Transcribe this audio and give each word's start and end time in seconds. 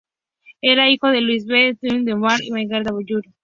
Era 0.63 0.89
hijo 0.89 1.09
de 1.09 1.21
Luis 1.21 1.45
V 1.45 1.53
de 1.53 1.69
Hesse-Darmstadt 1.79 2.41
y 2.41 2.49
Magdalena 2.49 2.63
de 2.63 2.67
Brandeburgo. 2.95 3.31